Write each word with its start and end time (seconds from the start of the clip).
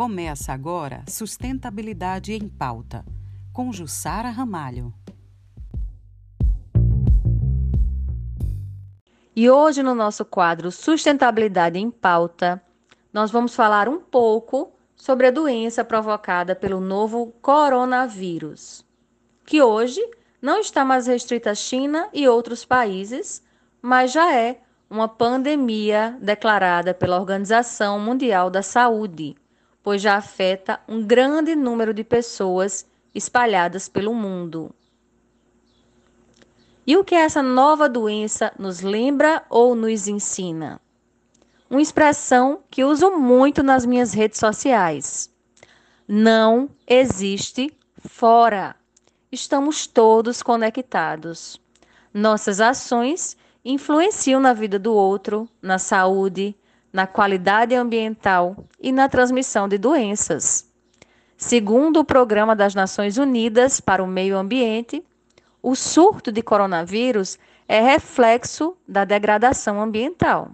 Começa 0.00 0.54
agora 0.54 1.04
Sustentabilidade 1.06 2.32
em 2.32 2.48
Pauta, 2.48 3.04
com 3.52 3.70
Jussara 3.70 4.30
Ramalho. 4.30 4.94
E 9.36 9.50
hoje, 9.50 9.82
no 9.82 9.94
nosso 9.94 10.24
quadro 10.24 10.72
Sustentabilidade 10.72 11.78
em 11.78 11.90
Pauta, 11.90 12.62
nós 13.12 13.30
vamos 13.30 13.54
falar 13.54 13.90
um 13.90 14.00
pouco 14.00 14.72
sobre 14.96 15.26
a 15.26 15.30
doença 15.30 15.84
provocada 15.84 16.56
pelo 16.56 16.80
novo 16.80 17.34
coronavírus, 17.42 18.82
que 19.44 19.60
hoje 19.60 20.00
não 20.40 20.60
está 20.60 20.82
mais 20.82 21.08
restrita 21.08 21.50
à 21.50 21.54
China 21.54 22.08
e 22.14 22.26
outros 22.26 22.64
países, 22.64 23.42
mas 23.82 24.12
já 24.12 24.34
é 24.34 24.62
uma 24.88 25.08
pandemia 25.08 26.16
declarada 26.22 26.94
pela 26.94 27.20
Organização 27.20 28.00
Mundial 28.00 28.48
da 28.48 28.62
Saúde 28.62 29.36
pois 29.82 30.02
já 30.02 30.16
afeta 30.16 30.80
um 30.88 31.02
grande 31.02 31.54
número 31.56 31.94
de 31.94 32.04
pessoas 32.04 32.86
espalhadas 33.14 33.88
pelo 33.88 34.14
mundo. 34.14 34.74
E 36.86 36.96
o 36.96 37.04
que 37.04 37.14
essa 37.14 37.42
nova 37.42 37.88
doença 37.88 38.52
nos 38.58 38.80
lembra 38.80 39.44
ou 39.48 39.74
nos 39.74 40.08
ensina? 40.08 40.80
Uma 41.68 41.80
expressão 41.80 42.64
que 42.70 42.82
uso 42.82 43.12
muito 43.12 43.62
nas 43.62 43.86
minhas 43.86 44.12
redes 44.12 44.40
sociais. 44.40 45.30
Não 46.08 46.68
existe 46.86 47.72
fora. 48.08 48.74
Estamos 49.30 49.86
todos 49.86 50.42
conectados. 50.42 51.60
Nossas 52.12 52.60
ações 52.60 53.36
influenciam 53.64 54.40
na 54.40 54.52
vida 54.52 54.78
do 54.78 54.92
outro, 54.92 55.48
na 55.62 55.78
saúde, 55.78 56.56
na 56.92 57.06
qualidade 57.06 57.74
ambiental 57.74 58.56
e 58.80 58.90
na 58.92 59.08
transmissão 59.08 59.68
de 59.68 59.78
doenças. 59.78 60.68
Segundo 61.36 62.00
o 62.00 62.04
Programa 62.04 62.54
das 62.54 62.74
Nações 62.74 63.16
Unidas 63.16 63.80
para 63.80 64.02
o 64.02 64.06
Meio 64.06 64.36
Ambiente, 64.36 65.02
o 65.62 65.74
surto 65.74 66.30
de 66.30 66.42
coronavírus 66.42 67.38
é 67.66 67.80
reflexo 67.80 68.76
da 68.86 69.04
degradação 69.04 69.80
ambiental. 69.80 70.50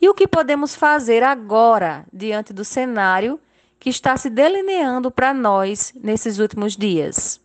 E 0.00 0.08
o 0.08 0.14
que 0.14 0.26
podemos 0.26 0.74
fazer 0.74 1.22
agora 1.22 2.04
diante 2.12 2.52
do 2.52 2.64
cenário 2.64 3.40
que 3.78 3.88
está 3.88 4.16
se 4.16 4.28
delineando 4.28 5.10
para 5.10 5.32
nós 5.32 5.92
nesses 5.94 6.38
últimos 6.38 6.76
dias? 6.76 7.40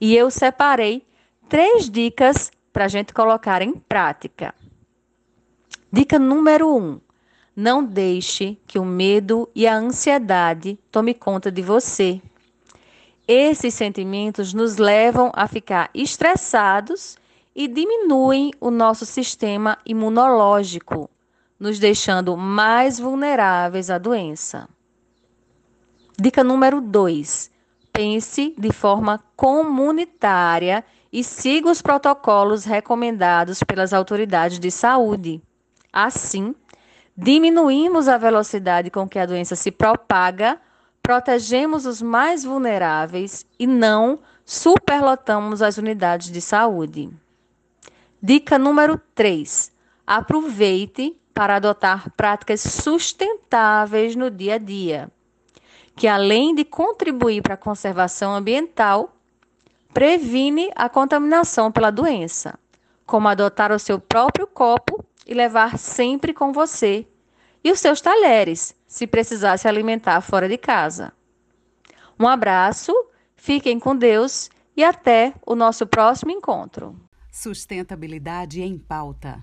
E 0.00 0.16
eu 0.16 0.30
separei 0.30 1.06
três 1.48 1.88
dicas 1.90 2.50
para 2.72 2.86
a 2.86 2.88
gente 2.88 3.12
colocar 3.12 3.62
em 3.62 3.74
prática. 3.74 4.54
Dica 5.92 6.18
número 6.18 6.74
1. 6.74 6.78
Um, 6.78 7.00
não 7.54 7.82
deixe 7.82 8.58
que 8.66 8.78
o 8.78 8.84
medo 8.84 9.48
e 9.54 9.66
a 9.66 9.76
ansiedade 9.76 10.78
tome 10.90 11.14
conta 11.14 11.50
de 11.50 11.62
você. 11.62 12.20
Esses 13.26 13.72
sentimentos 13.72 14.52
nos 14.52 14.76
levam 14.76 15.30
a 15.32 15.46
ficar 15.46 15.88
estressados 15.94 17.16
e 17.54 17.68
diminuem 17.68 18.50
o 18.60 18.70
nosso 18.70 19.06
sistema 19.06 19.78
imunológico, 19.86 21.08
nos 21.58 21.78
deixando 21.78 22.36
mais 22.36 22.98
vulneráveis 22.98 23.88
à 23.88 23.96
doença. 23.96 24.68
Dica 26.20 26.42
número 26.42 26.80
2. 26.80 27.50
Pense 27.92 28.54
de 28.58 28.72
forma 28.72 29.22
comunitária 29.36 30.84
e 31.12 31.22
siga 31.22 31.70
os 31.70 31.80
protocolos 31.80 32.64
recomendados 32.64 33.62
pelas 33.62 33.92
autoridades 33.92 34.58
de 34.58 34.70
saúde. 34.70 35.40
Assim, 35.98 36.54
diminuímos 37.16 38.06
a 38.06 38.18
velocidade 38.18 38.90
com 38.90 39.08
que 39.08 39.18
a 39.18 39.24
doença 39.24 39.56
se 39.56 39.70
propaga, 39.70 40.60
protegemos 41.02 41.86
os 41.86 42.02
mais 42.02 42.44
vulneráveis 42.44 43.46
e 43.58 43.66
não 43.66 44.18
superlotamos 44.44 45.62
as 45.62 45.78
unidades 45.78 46.30
de 46.30 46.42
saúde. 46.42 47.08
Dica 48.22 48.58
número 48.58 49.00
3. 49.14 49.72
Aproveite 50.06 51.18
para 51.32 51.56
adotar 51.56 52.10
práticas 52.10 52.60
sustentáveis 52.60 54.14
no 54.14 54.30
dia 54.30 54.56
a 54.56 54.58
dia, 54.58 55.10
que 55.96 56.06
além 56.06 56.54
de 56.54 56.66
contribuir 56.66 57.40
para 57.40 57.54
a 57.54 57.56
conservação 57.56 58.34
ambiental, 58.34 59.16
previne 59.94 60.70
a 60.76 60.90
contaminação 60.90 61.72
pela 61.72 61.90
doença, 61.90 62.58
como 63.06 63.28
adotar 63.28 63.72
o 63.72 63.78
seu 63.78 63.98
próprio 63.98 64.46
copo 64.46 65.02
e 65.26 65.34
levar 65.34 65.78
sempre 65.78 66.32
com 66.32 66.52
você 66.52 67.06
e 67.64 67.72
os 67.72 67.80
seus 67.80 68.00
talheres, 68.00 68.74
se 68.86 69.06
precisar 69.06 69.56
se 69.56 69.66
alimentar 69.66 70.20
fora 70.20 70.48
de 70.48 70.56
casa. 70.56 71.12
Um 72.18 72.28
abraço, 72.28 72.92
fiquem 73.34 73.78
com 73.78 73.96
Deus 73.96 74.48
e 74.76 74.84
até 74.84 75.34
o 75.44 75.54
nosso 75.54 75.86
próximo 75.86 76.30
encontro. 76.30 76.94
Sustentabilidade 77.30 78.62
em 78.62 78.78
pauta. 78.78 79.42